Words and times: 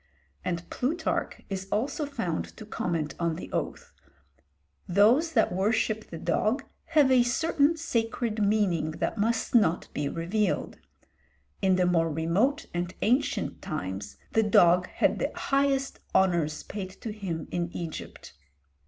and 0.43 0.67
Plutarch 0.71 1.43
is 1.47 1.67
also 1.71 2.07
found 2.07 2.57
to 2.57 2.65
comment 2.65 3.13
on 3.19 3.35
the 3.35 3.51
oath, 3.51 3.93
"those 4.87 5.33
that 5.33 5.51
worship 5.53 6.09
the 6.09 6.17
dog 6.17 6.63
have 6.85 7.11
a 7.11 7.21
certain 7.21 7.77
sacred 7.77 8.41
meaning 8.41 8.89
that 8.93 9.19
must 9.19 9.53
not 9.53 9.89
be 9.93 10.09
revealed; 10.09 10.79
in 11.61 11.75
the 11.75 11.85
more 11.85 12.11
remote 12.11 12.65
and 12.73 12.95
ancient 13.03 13.61
times 13.61 14.17
the 14.31 14.41
dog 14.41 14.87
had 14.87 15.19
the 15.19 15.31
highest 15.35 15.99
honours 16.15 16.63
paid 16.63 16.89
to 16.89 17.11
him 17.11 17.47
in 17.51 17.69
Egypt." 17.71 18.33